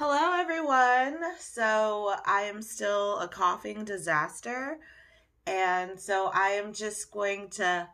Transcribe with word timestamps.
Hello, 0.00 0.38
everyone. 0.38 1.18
So, 1.40 2.14
I 2.24 2.42
am 2.42 2.62
still 2.62 3.18
a 3.18 3.26
coughing 3.26 3.84
disaster. 3.84 4.78
And 5.44 5.98
so, 5.98 6.30
I 6.32 6.50
am 6.50 6.72
just 6.72 7.10
going 7.10 7.48
to 7.56 7.88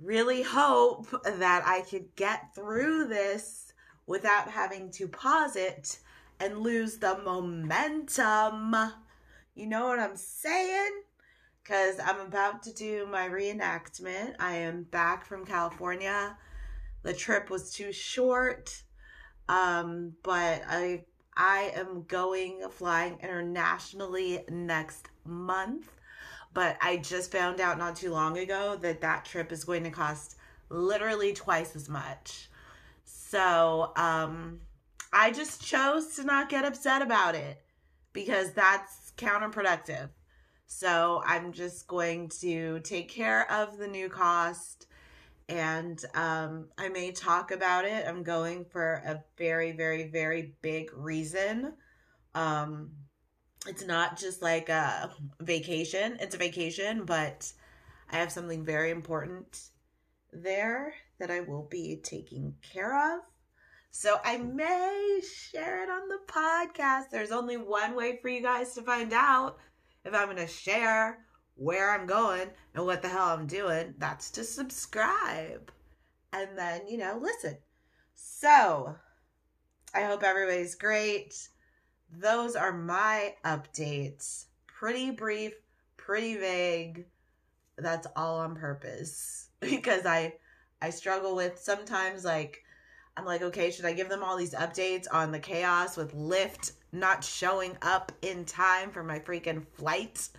really 0.00 0.42
hope 0.42 1.06
that 1.22 1.62
I 1.64 1.82
could 1.82 2.16
get 2.16 2.56
through 2.56 3.06
this 3.06 3.72
without 4.08 4.50
having 4.50 4.90
to 4.94 5.06
pause 5.06 5.54
it 5.54 6.00
and 6.40 6.58
lose 6.58 6.96
the 6.96 7.18
momentum. 7.24 8.74
You 9.54 9.68
know 9.68 9.86
what 9.86 10.00
I'm 10.00 10.16
saying? 10.16 11.02
Because 11.62 12.00
I'm 12.04 12.18
about 12.18 12.64
to 12.64 12.72
do 12.72 13.06
my 13.06 13.28
reenactment. 13.28 14.34
I 14.40 14.56
am 14.56 14.82
back 14.82 15.24
from 15.24 15.46
California. 15.46 16.36
The 17.04 17.14
trip 17.14 17.48
was 17.48 17.72
too 17.72 17.92
short, 17.92 18.82
um, 19.50 20.12
but 20.22 20.62
I 20.68 21.02
I 21.36 21.72
am 21.74 22.04
going 22.06 22.62
flying 22.70 23.18
internationally 23.20 24.44
next 24.48 25.08
month. 25.24 25.90
But 26.54 26.76
I 26.80 26.98
just 26.98 27.32
found 27.32 27.60
out 27.60 27.78
not 27.78 27.96
too 27.96 28.10
long 28.10 28.38
ago 28.38 28.76
that 28.80 29.00
that 29.00 29.24
trip 29.24 29.52
is 29.52 29.64
going 29.64 29.84
to 29.84 29.90
cost 29.90 30.36
literally 30.68 31.32
twice 31.32 31.74
as 31.74 31.88
much. 31.88 32.48
So 33.04 33.92
um, 33.96 34.60
I 35.12 35.30
just 35.32 35.62
chose 35.62 36.14
to 36.16 36.24
not 36.24 36.48
get 36.48 36.64
upset 36.64 37.02
about 37.02 37.34
it 37.34 37.60
because 38.12 38.52
that's 38.52 39.12
counterproductive. 39.16 40.10
So 40.66 41.22
I'm 41.24 41.52
just 41.52 41.88
going 41.88 42.28
to 42.40 42.80
take 42.80 43.08
care 43.08 43.50
of 43.50 43.78
the 43.78 43.88
new 43.88 44.08
cost 44.08 44.86
and 45.50 46.02
um, 46.14 46.68
I 46.78 46.88
may 46.88 47.10
talk 47.10 47.50
about 47.50 47.84
it. 47.84 48.06
I'm 48.06 48.22
going 48.22 48.64
for 48.64 49.02
a 49.04 49.22
very, 49.36 49.72
very, 49.72 50.08
very 50.08 50.54
big 50.62 50.90
reason. 50.94 51.72
Um, 52.34 52.92
it's 53.66 53.84
not 53.84 54.16
just 54.16 54.42
like 54.42 54.68
a 54.68 55.10
vacation, 55.40 56.16
it's 56.20 56.34
a 56.34 56.38
vacation, 56.38 57.04
but 57.04 57.52
I 58.10 58.16
have 58.16 58.32
something 58.32 58.64
very 58.64 58.90
important 58.90 59.60
there 60.32 60.94
that 61.18 61.30
I 61.30 61.40
will 61.40 61.66
be 61.68 62.00
taking 62.02 62.54
care 62.62 63.16
of. 63.16 63.22
So 63.90 64.18
I 64.24 64.38
may 64.38 65.20
share 65.50 65.82
it 65.82 65.90
on 65.90 66.08
the 66.08 66.20
podcast. 66.28 67.10
There's 67.10 67.32
only 67.32 67.56
one 67.56 67.96
way 67.96 68.20
for 68.22 68.28
you 68.28 68.40
guys 68.40 68.72
to 68.74 68.82
find 68.82 69.12
out 69.12 69.58
if 70.04 70.14
I'm 70.14 70.26
going 70.26 70.36
to 70.36 70.46
share 70.46 71.18
where 71.60 71.90
I'm 71.92 72.06
going 72.06 72.48
and 72.74 72.86
what 72.86 73.02
the 73.02 73.08
hell 73.08 73.28
I'm 73.28 73.46
doing. 73.46 73.94
That's 73.98 74.30
to 74.32 74.44
subscribe 74.44 75.70
and 76.32 76.48
then, 76.56 76.88
you 76.88 76.96
know, 76.96 77.18
listen. 77.20 77.58
So 78.14 78.96
I 79.94 80.02
hope 80.02 80.22
everybody's 80.22 80.74
great. 80.74 81.48
Those 82.10 82.56
are 82.56 82.72
my 82.72 83.34
updates. 83.44 84.46
Pretty 84.66 85.10
brief, 85.10 85.52
pretty 85.98 86.36
vague. 86.36 87.04
That's 87.76 88.06
all 88.16 88.38
on 88.38 88.56
purpose 88.56 89.50
because 89.60 90.06
I 90.06 90.34
I 90.80 90.88
struggle 90.88 91.36
with 91.36 91.58
sometimes 91.58 92.24
like 92.24 92.64
I'm 93.18 93.26
like, 93.26 93.42
okay, 93.42 93.70
should 93.70 93.84
I 93.84 93.92
give 93.92 94.08
them 94.08 94.24
all 94.24 94.38
these 94.38 94.54
updates 94.54 95.06
on 95.12 95.30
the 95.30 95.38
chaos 95.38 95.94
with 95.98 96.14
Lyft 96.14 96.72
not 96.90 97.22
showing 97.22 97.76
up 97.82 98.12
in 98.22 98.46
time 98.46 98.90
for 98.90 99.02
my 99.02 99.18
freaking 99.18 99.66
flight? 99.74 100.30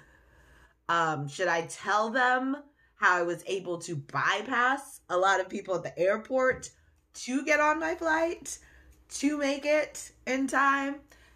Um, 0.91 1.29
should 1.29 1.47
I 1.47 1.61
tell 1.67 2.09
them 2.09 2.57
how 2.95 3.17
I 3.17 3.21
was 3.21 3.45
able 3.47 3.77
to 3.77 3.95
bypass 3.95 4.99
a 5.09 5.17
lot 5.17 5.39
of 5.39 5.47
people 5.47 5.73
at 5.75 5.83
the 5.83 5.97
airport 5.97 6.69
to 7.13 7.45
get 7.45 7.61
on 7.61 7.79
my 7.79 7.95
flight 7.95 8.59
to 9.19 9.37
make 9.37 9.65
it 9.65 10.11
in 10.27 10.47
time? 10.47 10.95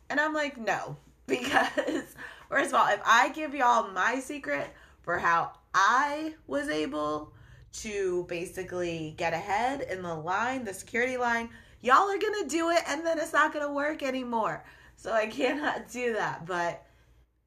And 0.09 0.20
I'm 0.20 0.33
like, 0.33 0.58
no, 0.58 0.98
because 1.26 2.16
first 2.50 2.72
of 2.72 2.73
all, 2.73 2.88
if 2.89 3.00
I 3.06 3.30
give 3.30 3.56
y'all 3.56 3.89
my 3.94 4.20
secret 4.20 4.67
for 5.03 5.17
how 5.17 5.53
I 5.73 6.33
was 6.48 6.67
able 6.67 7.32
to 7.76 8.26
basically 8.27 9.14
get 9.16 9.32
ahead 9.32 9.83
in 9.89 10.02
the 10.02 10.16
line, 10.16 10.66
the 10.66 10.73
security 10.73 11.16
line, 11.16 11.49
y'all 11.80 12.10
are 12.10 12.20
gonna 12.20 12.45
do 12.49 12.72
it 12.72 12.83
and 12.89 13.05
then 13.05 13.20
it's 13.20 13.32
not 13.32 13.54
gonna 13.54 13.72
work 13.72 14.04
anymore. 14.04 14.66
So 14.98 15.14
I 15.14 15.27
cannot 15.27 15.89
do 15.89 16.11
that. 16.11 16.45
But 16.45 16.86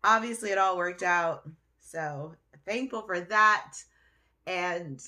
obviously, 0.03 0.53
it 0.53 0.57
all 0.57 0.79
worked 0.79 1.03
out. 1.03 1.47
So 1.91 2.35
thankful 2.67 3.03
for 3.03 3.21
that. 3.21 3.73
And 4.47 5.03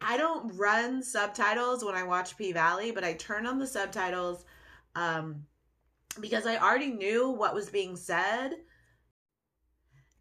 I 0.00 0.16
don't 0.16 0.56
run 0.56 1.02
subtitles 1.02 1.84
when 1.84 1.94
I 1.94 2.02
watch 2.02 2.36
P 2.36 2.52
Valley, 2.52 2.90
but 2.90 3.04
I 3.04 3.14
turn 3.14 3.46
on 3.46 3.58
the 3.58 3.66
subtitles 3.66 4.44
um, 4.94 5.44
because 6.20 6.46
I 6.46 6.58
already 6.58 6.90
knew 6.90 7.30
what 7.30 7.54
was 7.54 7.70
being 7.70 7.96
said. 7.96 8.52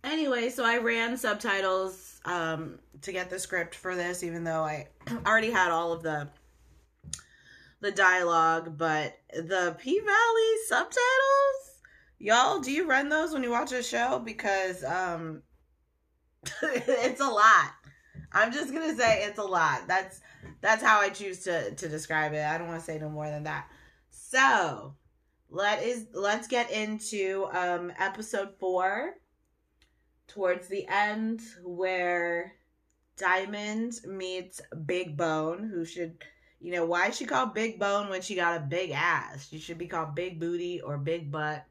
Anyway, 0.04 0.50
so 0.50 0.64
I 0.64 0.78
ran 0.78 1.18
subtitles 1.18 2.22
um, 2.24 2.80
to 3.02 3.12
get 3.12 3.30
the 3.30 3.40
script 3.40 3.76
for 3.76 3.96
this, 3.96 4.24
even 4.24 4.44
though 4.46 4.64
I 4.64 4.88
already 5.26 5.52
had 5.52 5.72
all 5.72 5.92
of 5.92 6.04
the 6.04 6.30
the 7.82 7.92
dialogue. 7.92 8.78
But 8.78 9.18
the 9.34 9.76
P 9.80 10.00
Valley 10.00 10.56
subtitles, 10.68 11.82
y'all, 12.20 12.60
do 12.60 12.72
you 12.72 12.88
run 12.88 13.10
those 13.10 13.34
when 13.34 13.44
you 13.44 13.52
watch 13.52 13.74
a 13.74 13.84
show? 13.84 14.20
Because 14.20 14.84
um, 14.86 15.42
it's 16.64 17.22
a 17.22 17.28
lot. 17.28 17.72
I'm 18.32 18.52
just 18.52 18.74
gonna 18.74 18.96
say 18.96 19.24
it's 19.24 19.40
a 19.40 19.44
lot. 19.44 19.88
That's 19.88 20.22
that's 20.62 20.84
how 20.84 21.00
I 21.00 21.10
choose 21.10 21.44
to 21.44 21.72
to 21.72 21.90
describe 21.90 22.34
it. 22.34 22.46
I 22.46 22.58
don't 22.58 22.68
want 22.68 22.80
to 22.80 22.86
say 22.86 23.00
no 23.00 23.10
more 23.10 23.30
than 23.30 23.44
that. 23.44 23.68
So 24.10 24.96
let 25.50 25.84
is 25.84 26.08
let's 26.14 26.48
get 26.48 26.72
into 26.72 27.48
um 27.52 27.92
episode 27.98 28.50
four 28.60 29.16
towards 30.28 30.68
the 30.68 30.88
end 30.88 31.42
where 31.64 32.54
Diamond 33.18 33.94
meets 34.06 34.62
Big 34.86 35.18
Bone, 35.18 35.70
who 35.72 35.84
should 35.84 36.24
you 36.60 36.72
know 36.72 36.86
why 36.86 37.08
is 37.08 37.18
she 37.18 37.26
called 37.26 37.54
Big 37.54 37.80
Bone 37.80 38.10
when 38.10 38.22
she 38.22 38.36
got 38.36 38.58
a 38.58 38.66
big 38.66 38.92
ass? 38.92 39.48
She 39.50 39.60
should 39.60 39.78
be 39.78 39.88
called 39.88 40.16
Big 40.16 40.40
Booty 40.40 40.82
or 40.82 40.98
Big 40.98 41.32
Butt. 41.32 41.66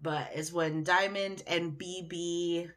But 0.00 0.30
it's 0.34 0.52
when 0.52 0.82
Diamond 0.82 1.42
and 1.46 1.78
BB 1.78 2.70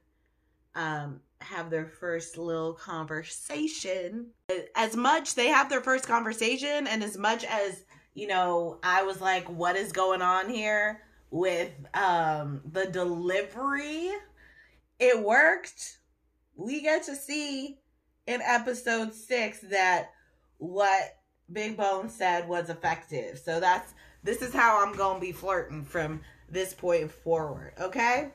um 0.78 1.20
have 1.42 1.70
their 1.70 1.86
first 1.86 2.38
little 2.38 2.74
conversation. 2.74 4.28
As 4.76 4.96
much 4.96 5.36
they 5.36 5.48
have 5.48 5.70
their 5.70 5.82
first 5.82 6.08
conversation, 6.08 6.88
and 6.88 7.04
as 7.04 7.18
much 7.18 7.44
as 7.44 7.84
you 8.14 8.28
know, 8.28 8.80
I 8.82 9.04
was 9.04 9.22
like, 9.22 9.48
what 9.50 9.76
is 9.76 9.92
going 9.92 10.22
on 10.22 10.50
here 10.50 11.02
with 11.30 11.72
um 11.94 12.62
the 12.72 12.86
delivery? 12.86 14.12
It 15.00 15.22
worked. 15.22 15.98
We 16.56 16.82
get 16.82 17.04
to 17.04 17.16
see 17.16 17.80
in 18.26 18.42
episode 18.42 19.14
six 19.14 19.60
that 19.70 20.12
what 20.58 21.18
Big 21.52 21.78
Bone 21.78 22.10
said 22.10 22.48
was 22.48 22.70
effective. 22.70 23.40
So 23.40 23.60
that's 23.60 23.94
this 24.24 24.42
is 24.42 24.54
how 24.54 24.86
I'm 24.86 24.96
gonna 24.96 25.20
be 25.20 25.32
flirting 25.32 25.86
from 25.86 26.22
this 26.50 26.74
point 26.74 27.12
forward, 27.12 27.74
okay? 27.80 28.30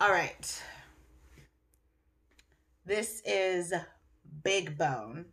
All 0.00 0.10
right. 0.10 0.62
This 2.86 3.20
is 3.24 3.74
Big 4.44 4.78
Bone, 4.78 5.24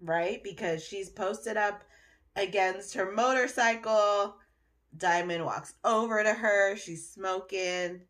right? 0.00 0.40
Because 0.44 0.84
she's 0.84 1.10
posted 1.10 1.56
up 1.56 1.82
against 2.36 2.94
her 2.94 3.10
motorcycle. 3.10 4.36
Diamond 4.96 5.44
walks 5.44 5.74
over 5.84 6.22
to 6.22 6.32
her. 6.32 6.76
She's 6.76 7.10
smoking. 7.10 8.02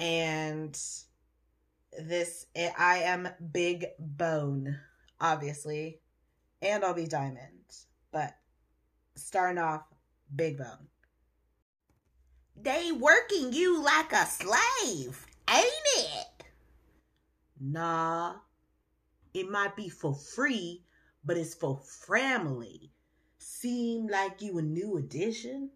And 0.00 0.80
this, 2.02 2.46
I 2.56 3.02
am 3.04 3.28
Big 3.52 3.84
Bone, 3.98 4.78
obviously. 5.20 6.00
And 6.62 6.82
I'll 6.82 6.94
be 6.94 7.06
Diamond. 7.06 7.76
But 8.12 8.34
starting 9.14 9.58
off, 9.58 9.82
Big 10.34 10.56
Bone. 10.56 10.88
They 12.56 12.92
working 12.92 13.52
you 13.52 13.82
like 13.82 14.12
a 14.12 14.24
slave, 14.24 15.26
ain't? 15.50 15.81
Nah, 17.64 18.34
it 19.32 19.48
might 19.48 19.76
be 19.76 19.88
for 19.88 20.16
free, 20.16 20.82
but 21.24 21.36
it's 21.36 21.54
for 21.54 21.80
family. 22.08 22.90
Seem 23.38 24.08
like 24.08 24.42
you 24.42 24.58
a 24.58 24.62
new 24.62 24.96
addition? 24.96 25.70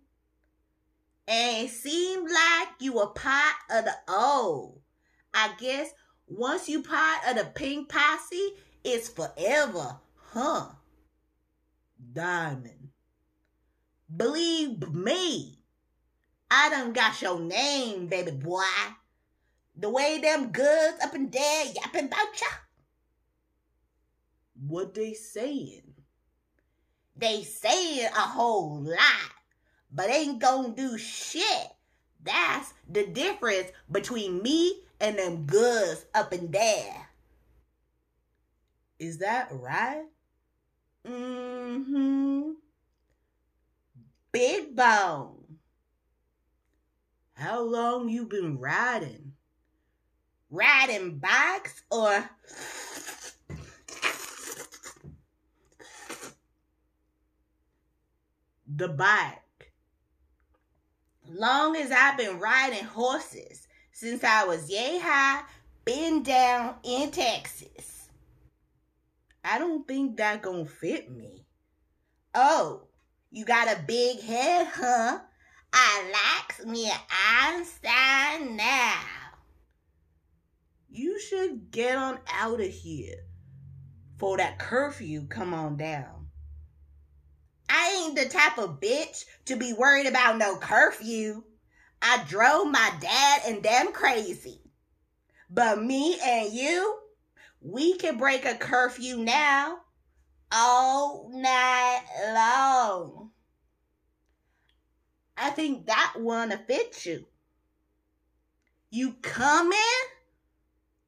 And 1.29 1.71
seem 1.71 2.25
like 2.25 2.69
you 2.81 2.99
a 2.99 3.07
part 3.07 3.55
of 3.71 3.85
the 3.85 3.95
old. 4.09 4.81
I 5.33 5.53
guess 5.61 5.91
once 6.27 6.69
you 6.69 6.83
part 6.83 7.21
of 7.29 7.37
the 7.37 7.45
Pynk 7.45 7.89
posse, 7.89 8.55
it's 8.83 9.09
forever, 9.09 10.01
huh? 10.33 10.71
Diamond. 12.13 12.89
Believe 14.15 14.93
me, 14.93 15.61
I 16.51 16.69
done 16.69 16.93
got 16.93 17.23
your 17.23 17.39
name, 17.39 18.09
baby 18.09 18.33
boy. 18.33 18.65
The 19.77 19.91
way 19.91 20.19
them 20.21 20.53
goods 20.53 20.99
up 21.03 21.15
in 21.15 21.31
there 21.31 21.67
yapping 21.67 22.07
about 22.07 22.41
ya. 22.41 22.47
What 24.67 24.95
they 24.95 25.13
saying? 25.13 25.83
They 27.15 27.43
saying 27.43 28.07
a 28.07 28.21
whole 28.21 28.81
lot, 28.81 29.31
but 29.93 30.11
ain't 30.11 30.39
gonna 30.39 30.75
do 30.75 30.97
shit. 30.97 31.69
That's 32.23 32.73
the 32.89 33.07
difference 33.07 33.71
between 33.91 34.43
me 34.43 34.83
and 35.01 35.19
them 35.19 35.45
goods 35.45 36.07
up 36.15 36.33
in 36.33 36.51
there. 36.51 37.09
Is 38.99 39.19
that 39.19 39.49
right? 39.53 40.05
Mm-hmm. 41.07 42.53
Big 44.33 44.75
Bone. 44.75 45.59
How 47.35 47.61
long 47.61 48.09
you 48.09 48.27
been 48.27 48.59
riding? 48.59 49.36
Riding 50.57 51.19
bikes 51.19 51.83
or 51.91 52.31
the 58.67 58.89
bike? 58.89 59.73
Long 61.29 61.77
as 61.77 61.93
I've 61.93 62.17
been 62.17 62.39
riding 62.39 62.85
horses 62.85 63.69
since 63.93 64.25
I 64.25 64.45
was 64.45 64.71
yay 64.71 64.99
high, 64.99 65.43
been 65.85 66.23
down 66.23 66.77
in 66.83 67.11
Texas. 67.11 68.09
I 69.45 69.59
don't 69.59 69.87
think 69.87 70.17
that 70.17 70.41
gonna 70.41 70.65
fit 70.65 71.11
me. 71.11 71.45
Oh, 72.35 72.85
you 73.31 73.45
got 73.45 73.69
a 73.69 73.83
big 73.87 74.23
head, 74.23 74.69
huh? 74.73 75.19
I 75.75 76.41
likes 76.49 76.65
me 76.65 76.91
an 76.91 76.99
Einstein 77.43 78.57
now. 78.57 79.16
You 81.17 81.23
should 81.23 81.71
get 81.71 81.97
on 81.97 82.19
out 82.31 82.61
of 82.61 82.71
here 82.71 83.25
for 84.19 84.37
that 84.37 84.59
curfew 84.59 85.27
come 85.29 85.55
on 85.55 85.79
down. 85.79 86.27
I 87.71 88.03
ain't 88.05 88.17
the 88.17 88.29
type 88.29 88.59
of 88.59 88.81
bitch 88.81 89.25
to 89.47 89.57
be 89.57 89.73
worried 89.73 90.05
about 90.05 90.37
no 90.37 90.59
curfew. 90.59 91.43
I 92.03 92.23
drove 92.29 92.71
my 92.71 92.93
dad 93.01 93.41
and 93.47 93.63
them 93.63 93.95
crazy. 93.95 94.61
But 95.49 95.83
me 95.83 96.19
and 96.23 96.53
you, 96.53 96.99
we 97.63 97.97
can 97.97 98.19
break 98.19 98.45
a 98.45 98.55
curfew 98.55 99.17
now 99.17 99.79
all 100.53 101.31
night 101.33 102.03
long. 102.35 103.31
I 105.35 105.49
think 105.49 105.87
that 105.87 106.17
one 106.19 106.51
will 106.51 106.59
fit 106.59 107.07
you. 107.07 107.25
You 108.91 109.15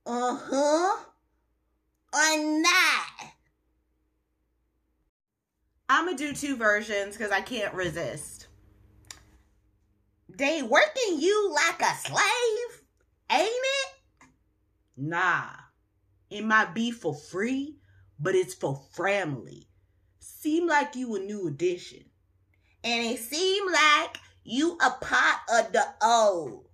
coming? 0.08 0.22
Uh-huh. 0.22 1.04
Or 2.14 2.60
not? 2.62 3.32
I'm 5.88 6.06
gonna 6.06 6.16
do 6.16 6.32
two 6.32 6.56
versions 6.56 7.16
because 7.16 7.32
I 7.32 7.40
can't 7.40 7.74
resist. 7.74 8.46
They 10.28 10.62
working 10.62 11.20
you 11.20 11.52
like 11.54 11.80
a 11.80 11.96
slave, 11.96 12.82
ain't 13.30 13.48
it? 13.48 13.88
Nah. 14.96 15.46
It 16.30 16.44
might 16.44 16.74
be 16.74 16.90
for 16.90 17.14
free, 17.14 17.76
but 18.20 18.34
it's 18.34 18.54
for 18.54 18.82
family. 18.92 19.66
Seem 20.18 20.66
like 20.66 20.94
you 20.94 21.16
a 21.16 21.20
new 21.20 21.48
addition. 21.48 22.04
And 22.84 23.06
it 23.06 23.18
seem 23.18 23.64
like 23.66 24.18
you 24.44 24.76
a 24.76 24.90
part 24.90 25.38
of 25.54 25.72
the 25.72 25.84
old. 26.02 26.66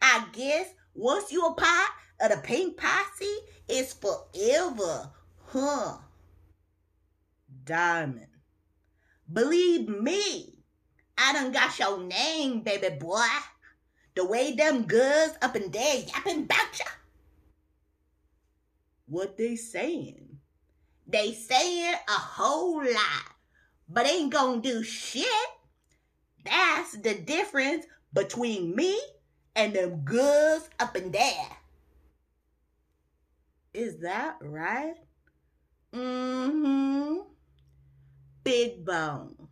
I 0.00 0.24
guess 0.32 0.68
once 0.94 1.30
you 1.30 1.44
a 1.46 1.54
part 1.54 1.90
of 2.20 2.30
the 2.30 2.36
Pynk 2.36 2.76
posse, 2.76 3.38
is 3.68 3.94
forever, 3.94 5.10
huh? 5.46 5.98
Diamond. 7.64 8.26
Believe 9.32 9.88
me, 9.88 10.54
I 11.16 11.32
done 11.32 11.52
got 11.52 11.78
your 11.78 12.02
name, 12.02 12.60
baby 12.60 12.96
boy. 12.98 13.26
The 14.16 14.24
way 14.24 14.54
them 14.54 14.84
girls 14.84 15.32
up 15.40 15.54
in 15.54 15.70
there 15.70 16.00
yapping 16.00 16.44
about 16.44 16.78
ya. 16.78 16.86
What 19.06 19.36
they 19.36 19.56
saying? 19.56 20.38
They 21.06 21.32
saying 21.32 21.94
a 22.08 22.12
whole 22.12 22.78
lot, 22.78 23.34
but 23.88 24.06
ain't 24.06 24.32
gonna 24.32 24.60
do 24.60 24.82
shit. 24.82 25.26
That's 26.44 26.92
the 26.92 27.14
difference 27.14 27.86
between 28.12 28.74
me 28.74 29.00
and 29.54 29.74
them 29.74 30.02
girls 30.04 30.68
up 30.78 30.96
in 30.96 31.12
there. 31.12 31.59
Is 33.72 34.00
that 34.00 34.36
right? 34.40 34.96
Mm-hmm. 35.92 37.18
Big 38.42 38.84
Bone. 38.84 39.48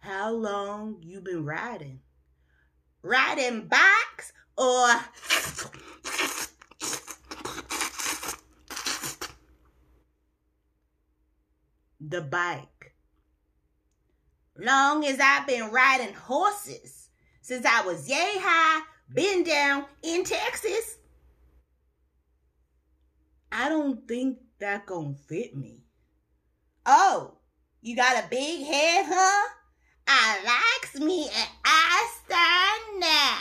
How 0.00 0.32
long 0.32 0.98
you 1.02 1.20
been 1.20 1.44
riding? 1.44 2.00
Riding 3.02 3.68
bikes 3.68 4.32
or 4.56 4.88
the 12.00 12.20
bike. 12.20 12.94
Long 14.58 15.04
as 15.06 15.20
I've 15.20 15.46
been 15.46 15.70
riding 15.70 16.14
horses 16.14 17.08
since 17.40 17.64
I 17.64 17.86
was 17.86 18.08
yay 18.08 18.34
high, 18.40 18.82
been 19.14 19.42
down 19.42 19.86
in 20.02 20.24
Texas. 20.24 20.98
I 23.50 23.68
don't 23.68 24.06
think 24.06 24.38
that 24.60 24.86
gonna 24.86 25.14
fit 25.28 25.56
me. 25.56 25.84
Oh, 26.84 27.38
you 27.80 27.96
got 27.96 28.24
a 28.24 28.28
big 28.28 28.66
head, 28.66 29.06
huh? 29.08 29.48
I 30.06 30.38
likes 30.44 30.94
me 31.00 31.28
an 31.28 31.46
Einstein 31.64 33.00
now. 33.00 33.38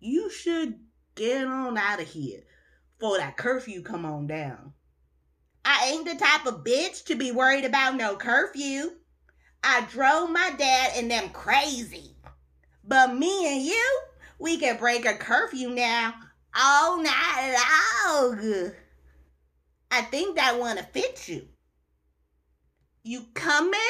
You 0.00 0.30
should 0.30 0.80
get 1.14 1.46
on 1.46 1.76
out 1.76 2.00
of 2.00 2.08
here 2.08 2.42
before 2.98 3.18
that 3.18 3.36
curfew 3.36 3.82
come 3.82 4.04
on 4.04 4.26
down. 4.26 4.72
I 5.64 5.92
ain't 5.92 6.06
the 6.06 6.14
type 6.14 6.46
of 6.46 6.64
bitch 6.64 7.04
to 7.06 7.14
be 7.14 7.30
worried 7.30 7.64
about 7.64 7.96
no 7.96 8.16
curfew. 8.16 8.92
I 9.62 9.82
drove 9.90 10.30
my 10.30 10.50
dad 10.58 10.92
and 10.96 11.10
them 11.10 11.28
crazy. 11.30 12.16
But 12.84 13.14
me 13.14 13.54
and 13.54 13.64
you, 13.64 14.00
we 14.38 14.58
can 14.58 14.76
break 14.76 15.06
a 15.06 15.14
curfew 15.14 15.70
now 15.70 16.14
all 16.54 17.02
night 17.02 17.56
long. 18.14 18.72
I 19.90 20.02
think 20.02 20.36
that 20.36 20.58
wanna 20.58 20.82
fit 20.82 21.28
you. 21.28 21.48
You 23.04 23.26
coming? 23.34 23.80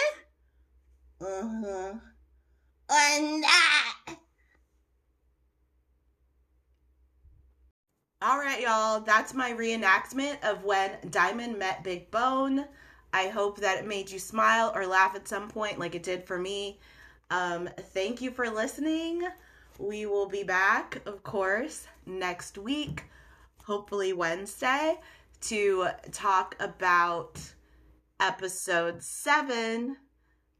Uh-huh. 1.21 1.95
Or 2.89 3.39
not? 3.41 4.19
All 8.21 8.39
right, 8.39 8.61
y'all. 8.61 9.01
That's 9.01 9.35
my 9.35 9.53
reenactment 9.53 10.43
of 10.45 10.65
when 10.65 10.93
Diamond 11.11 11.59
met 11.59 11.83
Big 11.83 12.11
Bone. 12.11 12.65
I 13.13 13.29
hope 13.29 13.59
that 13.61 13.79
it 13.79 13.87
made 13.87 14.11
you 14.11 14.19
smile 14.19 14.73
or 14.75 14.87
laugh 14.87 15.15
at 15.15 15.29
some 15.29 15.49
point, 15.49 15.79
like 15.79 15.95
it 15.95 16.03
did 16.03 16.25
for 16.25 16.39
me. 16.39 16.79
Um, 17.31 17.69
thank 17.93 18.23
you 18.23 18.31
for 18.31 18.49
listening. 18.49 19.23
We 19.79 20.07
will 20.07 20.29
be 20.29 20.45
back, 20.45 21.03
of 21.07 21.23
course, 21.23 21.87
next 22.07 22.59
week, 22.59 23.05
hopefully 23.65 24.13
Wednesday, 24.13 25.01
to 25.43 25.89
talk 26.13 26.57
about 26.61 27.41
episode 28.21 29.03
seven. 29.03 29.97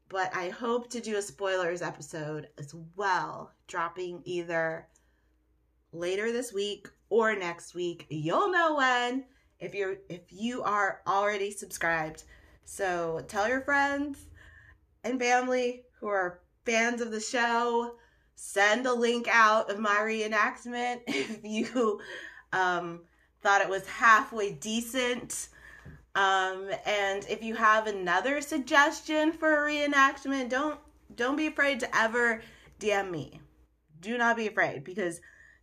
But 0.09 0.35
I 0.35 0.49
hope 0.49 0.89
to 0.91 0.99
do 0.99 1.17
a 1.17 1.21
spoilers 1.21 1.81
episode 1.81 2.49
as 2.57 2.75
well, 2.95 3.51
dropping 3.67 4.21
either 4.25 4.87
later 5.91 6.31
this 6.31 6.51
week 6.51 6.87
or 7.09 7.35
next 7.35 7.73
week. 7.73 8.05
You'll 8.09 8.51
know 8.51 8.75
when 8.75 9.25
if 9.59 9.73
you're 9.73 9.97
if 10.09 10.21
you 10.29 10.63
are 10.63 11.01
already 11.07 11.51
subscribed. 11.51 12.23
So 12.65 13.23
tell 13.27 13.47
your 13.47 13.61
friends 13.61 14.25
and 15.03 15.19
family 15.19 15.83
who 15.99 16.07
are 16.07 16.41
fans 16.65 17.01
of 17.01 17.11
the 17.11 17.19
show. 17.19 17.95
Send 18.35 18.85
a 18.85 18.93
link 18.93 19.27
out 19.29 19.69
of 19.69 19.79
my 19.79 19.97
reenactment 20.01 21.01
if 21.07 21.39
you 21.43 21.99
um, 22.51 23.01
thought 23.41 23.61
it 23.61 23.69
was 23.69 23.87
halfway 23.87 24.53
decent. 24.53 25.49
Um, 26.15 26.69
and 26.85 27.25
if 27.29 27.43
you 27.43 27.55
have 27.55 27.87
another 27.87 28.41
suggestion 28.41 29.31
for 29.31 29.65
a 29.65 29.69
reenactment, 29.69 30.49
don't 30.49 30.79
don't 31.15 31.35
be 31.35 31.47
afraid 31.47 31.79
to 31.81 31.95
ever 31.95 32.41
DM 32.79 33.11
me. 33.11 33.39
Do 33.99 34.17
not 34.17 34.35
be 34.35 34.47
afraid 34.47 34.83
because 34.83 35.21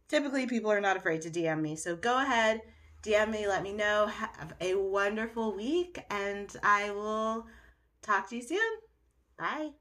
typically 0.08 0.46
people 0.46 0.70
are 0.70 0.80
not 0.80 0.96
afraid 0.96 1.22
to 1.22 1.30
DM 1.30 1.60
me. 1.60 1.76
So 1.76 1.96
go 1.96 2.20
ahead, 2.20 2.62
DM 3.02 3.30
me, 3.30 3.46
let 3.46 3.62
me 3.62 3.72
know. 3.72 4.06
Have 4.06 4.54
a 4.60 4.74
wonderful 4.74 5.54
week, 5.54 5.98
and 6.10 6.54
I 6.62 6.90
will 6.90 7.46
talk 8.02 8.28
to 8.30 8.36
you 8.36 8.42
soon. 8.42 8.70
Bye. 9.38 9.79